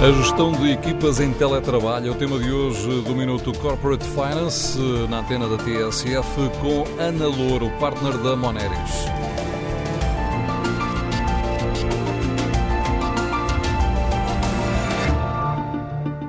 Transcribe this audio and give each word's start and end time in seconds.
A 0.00 0.12
gestão 0.12 0.52
de 0.52 0.70
equipas 0.70 1.18
em 1.18 1.32
teletrabalho 1.32 2.06
é 2.06 2.10
o 2.12 2.14
tema 2.14 2.38
de 2.38 2.52
hoje 2.52 3.02
do 3.02 3.16
Minuto 3.16 3.52
Corporate 3.58 4.04
Finance, 4.04 4.78
na 5.10 5.18
antena 5.18 5.48
da 5.48 5.56
TSF, 5.56 6.36
com 6.60 7.02
Ana 7.02 7.26
Louro, 7.26 7.68
partner 7.80 8.16
da 8.18 8.36
Moneris. 8.36 8.78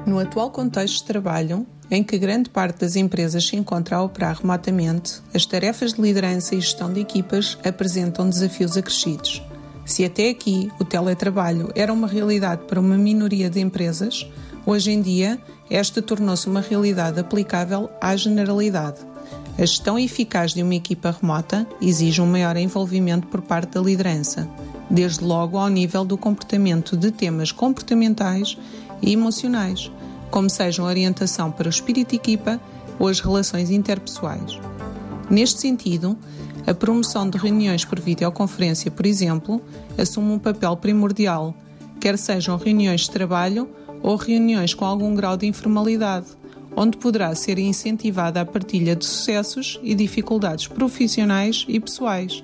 No 0.04 0.18
atual 0.18 0.50
contexto 0.50 1.02
de 1.02 1.04
trabalho, 1.04 1.68
em 1.92 2.04
que 2.04 2.18
grande 2.18 2.50
parte 2.50 2.80
das 2.80 2.96
empresas 2.96 3.46
se 3.48 3.56
encontra 3.56 3.98
a 3.98 4.02
operar 4.02 4.36
remotamente, 4.42 5.22
as 5.32 5.46
tarefas 5.46 5.94
de 5.94 6.02
liderança 6.02 6.56
e 6.56 6.60
gestão 6.60 6.92
de 6.92 7.02
equipas 7.02 7.56
apresentam 7.64 8.28
desafios 8.28 8.76
acrescidos. 8.76 9.44
Se 9.90 10.06
até 10.06 10.30
aqui 10.30 10.72
o 10.80 10.86
teletrabalho 10.86 11.72
era 11.74 11.92
uma 11.92 12.08
realidade 12.08 12.62
para 12.68 12.80
uma 12.80 12.96
minoria 12.96 13.50
de 13.50 13.60
empresas, 13.60 14.24
hoje 14.64 14.92
em 14.92 15.02
dia 15.02 15.40
esta 15.68 16.00
tornou-se 16.00 16.48
uma 16.48 16.62
realidade 16.62 17.20
aplicável 17.20 17.90
à 18.00 18.16
generalidade. 18.16 19.00
A 19.58 19.62
gestão 19.62 19.98
eficaz 19.98 20.54
de 20.54 20.62
uma 20.62 20.76
equipa 20.76 21.18
remota 21.20 21.68
exige 21.82 22.22
um 22.22 22.28
maior 22.28 22.56
envolvimento 22.56 23.26
por 23.30 23.42
parte 23.42 23.74
da 23.74 23.82
liderança, 23.82 24.48
desde 24.92 25.24
logo 25.24 25.58
ao 25.58 25.70
nível 25.70 26.06
do 26.06 26.20
comportamento 26.20 26.96
de 26.96 27.10
temas 27.10 27.52
comportamentais 27.52 28.60
e 29.02 29.12
emocionais, 29.12 29.92
como 30.30 30.52
sejam 30.52 30.86
a 30.86 30.90
orientação 30.90 31.52
para 31.52 31.66
o 31.66 31.72
espírito 31.72 32.14
equipa 32.14 32.62
ou 33.00 33.08
as 33.08 33.20
relações 33.20 33.72
interpessoais. 33.72 34.60
Neste 35.32 35.60
sentido, 35.60 36.16
a 36.66 36.74
promoção 36.74 37.30
de 37.30 37.38
reuniões 37.38 37.86
por 37.86 38.00
videoconferência, 38.00 38.92
por 38.92 39.06
exemplo, 39.06 39.62
assume 39.98 40.34
um 40.34 40.40
papel 40.40 40.76
primordial, 40.78 41.56
quer 42.00 42.18
sejam 42.18 42.58
reuniões 42.58 43.02
de 43.02 43.12
trabalho 43.12 43.70
ou 44.02 44.16
reuniões 44.16 44.74
com 44.74 44.86
algum 44.86 45.14
grau 45.14 45.36
de 45.36 45.46
informalidade, 45.46 46.28
onde 46.76 46.98
poderá 46.98 47.34
ser 47.36 47.60
incentivada 47.60 48.42
a 48.42 48.46
partilha 48.46 48.96
de 48.96 49.06
sucessos 49.06 49.80
e 49.84 49.96
dificuldades 49.96 50.68
profissionais 50.68 51.66
e 51.68 51.80
pessoais. 51.80 52.44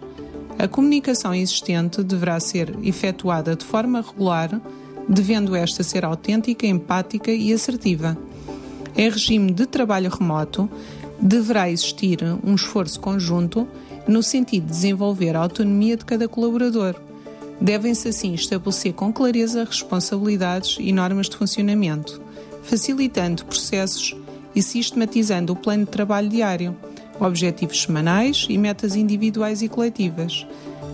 A 0.57 0.67
comunicação 0.67 1.33
existente 1.33 2.01
deverá 2.01 2.39
ser 2.39 2.73
efetuada 2.83 3.55
de 3.55 3.65
forma 3.65 4.01
regular, 4.01 4.59
devendo 5.07 5.55
esta 5.55 5.83
ser 5.83 6.03
autêntica, 6.03 6.65
empática 6.65 7.31
e 7.31 7.53
assertiva. 7.53 8.17
Em 8.95 9.09
regime 9.09 9.51
de 9.51 9.65
trabalho 9.65 10.09
remoto, 10.09 10.69
deverá 11.19 11.69
existir 11.69 12.19
um 12.43 12.55
esforço 12.55 12.99
conjunto 12.99 13.67
no 14.07 14.21
sentido 14.21 14.65
de 14.65 14.71
desenvolver 14.71 15.35
a 15.35 15.39
autonomia 15.39 15.97
de 15.97 16.05
cada 16.05 16.27
colaborador. 16.27 16.95
Devem-se 17.59 18.09
assim 18.09 18.33
estabelecer 18.33 18.93
com 18.93 19.11
clareza 19.11 19.63
responsabilidades 19.63 20.77
e 20.79 20.91
normas 20.91 21.29
de 21.29 21.37
funcionamento, 21.37 22.21
facilitando 22.63 23.45
processos 23.45 24.15
e 24.53 24.61
sistematizando 24.61 25.53
o 25.53 25.55
plano 25.55 25.85
de 25.85 25.91
trabalho 25.91 26.29
diário, 26.29 26.75
objetivos 27.19 27.81
semanais 27.81 28.45
e 28.49 28.57
metas 28.57 28.95
individuais 28.95 29.61
e 29.61 29.69
coletivas. 29.69 30.45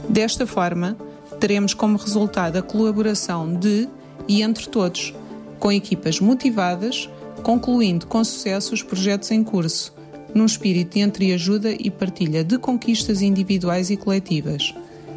Desta 0.08 0.46
forma, 0.46 0.96
teremos 1.40 1.74
como 1.74 1.98
resultado 1.98 2.58
a 2.58 2.62
colaboração 2.62 3.54
de 3.56 3.90
e 4.28 4.44
entre 4.44 4.68
todos, 4.68 5.14
com 5.60 5.72
equipas 5.72 6.20
motivadas, 6.20 7.10
concluindo 7.42 8.06
com 8.06 8.24
sucesso 8.24 8.74
os 8.74 8.84
projetos 8.84 9.32
em 9.32 9.44
curso 9.44 9.94
num 10.34 10.46
espírito 10.46 10.94
de 10.94 11.00
entreajuda 11.00 11.72
e 11.72 11.90
partilha 11.90 12.44
de 12.44 12.58
conquistas 12.58 13.22
individuais 13.22 13.90
e 13.90 13.98
coletivas. 13.98 14.74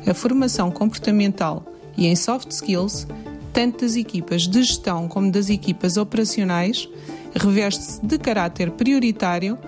A 0.06 0.14
formação 0.14 0.70
comportamental 0.70 1.64
e 1.96 2.06
em 2.06 2.16
soft 2.16 2.50
skills, 2.50 3.06
tanto 3.52 3.84
das 3.84 3.96
equipas 3.96 4.42
de 4.42 4.62
gestão 4.62 5.08
como 5.08 5.30
das 5.30 5.48
equipas 5.48 5.96
operacionais, 5.96 6.88
reveste-se 7.34 8.04
de 8.04 8.18
caráter 8.18 8.70
prioritário, 8.72 9.58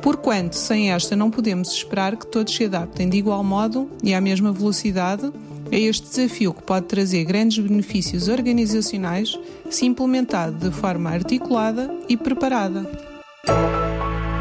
porquanto 0.00 0.54
sem 0.54 0.92
esta 0.92 1.16
não 1.16 1.30
podemos 1.30 1.72
esperar 1.72 2.16
que 2.16 2.26
todos 2.26 2.54
se 2.54 2.64
adaptem 2.64 3.08
de 3.08 3.18
igual 3.18 3.42
modo 3.42 3.90
e 4.02 4.14
à 4.14 4.20
mesma 4.20 4.52
velocidade 4.52 5.32
a 5.72 5.76
este 5.76 6.08
desafio 6.08 6.52
que 6.52 6.62
pode 6.62 6.86
trazer 6.86 7.24
grandes 7.24 7.58
benefícios 7.58 8.28
organizacionais 8.28 9.38
se 9.70 9.86
implementado 9.86 10.68
de 10.68 10.74
forma 10.74 11.10
articulada 11.10 11.90
e 12.08 12.16
preparada. 12.16 12.88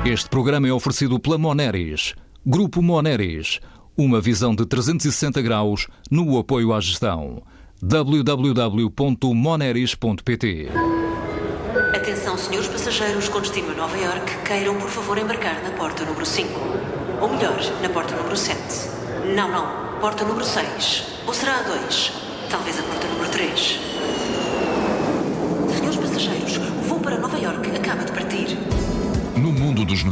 Este 0.06 0.30
programa 0.30 0.68
é 0.68 0.74
oferecido 0.74 1.18
pela 1.18 1.38
Moneris. 1.38 2.14
Grupo 2.46 2.82
Moneris. 2.82 3.62
Uma 3.96 4.20
visão 4.20 4.54
de 4.54 4.66
360 4.66 5.42
graus 5.42 5.88
no 6.12 6.38
apoio 6.38 6.74
à 6.74 6.82
gestão. 6.82 7.42
www.moneris.pt 7.82 10.68
Atenção, 11.96 12.38
senhores 12.38 12.68
passageiros 12.68 13.30
com 13.30 13.40
destino 13.40 13.72
a 13.72 13.76
Nova 13.76 13.98
York, 13.98 14.40
queiram 14.46 14.78
por 14.78 14.90
favor 14.90 15.18
embarcar 15.18 15.64
na 15.64 15.72
porta 15.72 16.04
número 16.04 16.26
5. 16.26 16.50
Ou 17.22 17.30
melhor, 17.30 17.58
na 17.82 17.88
porta 17.88 18.14
número 18.14 18.36
7. 18.36 18.60
Não, 19.34 19.50
não, 19.50 20.02
porta 20.02 20.26
número 20.26 20.44
6. 20.44 21.22
Ou 21.26 21.34
será 21.34 21.60
a 21.60 21.64
2? 21.64 22.12
Talvez 22.50 22.78
a 22.78 22.84
porta 22.84 23.08
número 23.08 23.30
3. 23.32 23.80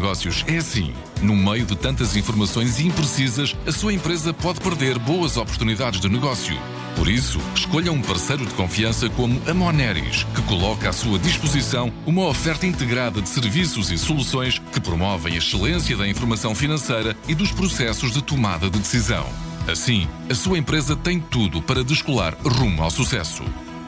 Negócios 0.01 0.43
é 0.47 0.57
assim. 0.57 0.91
No 1.21 1.35
meio 1.35 1.63
de 1.63 1.75
tantas 1.75 2.15
informações 2.15 2.79
imprecisas, 2.79 3.55
a 3.67 3.71
sua 3.71 3.93
empresa 3.93 4.33
pode 4.33 4.59
perder 4.59 4.97
boas 4.97 5.37
oportunidades 5.37 5.99
de 6.01 6.09
negócio. 6.09 6.57
Por 6.95 7.07
isso, 7.07 7.39
escolha 7.55 7.91
um 7.91 8.01
parceiro 8.01 8.43
de 8.43 8.53
confiança 8.55 9.07
como 9.11 9.39
a 9.47 9.53
Moneris, 9.53 10.23
que 10.35 10.41
coloca 10.41 10.89
à 10.89 10.93
sua 10.93 11.19
disposição 11.19 11.93
uma 12.03 12.25
oferta 12.25 12.65
integrada 12.65 13.21
de 13.21 13.29
serviços 13.29 13.91
e 13.91 13.97
soluções 13.97 14.59
que 14.73 14.81
promovem 14.81 15.35
a 15.35 15.37
excelência 15.37 15.95
da 15.95 16.07
informação 16.07 16.55
financeira 16.55 17.15
e 17.27 17.35
dos 17.35 17.51
processos 17.51 18.11
de 18.11 18.23
tomada 18.23 18.71
de 18.71 18.79
decisão. 18.79 19.25
Assim, 19.71 20.07
a 20.27 20.33
sua 20.33 20.57
empresa 20.57 20.95
tem 20.95 21.19
tudo 21.19 21.61
para 21.61 21.83
descolar 21.83 22.35
rumo 22.43 22.81
ao 22.81 22.89
sucesso. 22.89 23.43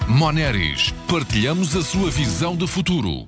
Moneris, 0.07 0.93
partilhamos 1.07 1.75
a 1.75 1.81
sua 1.81 2.11
visão 2.11 2.55
de 2.55 2.67
futuro. 2.67 3.27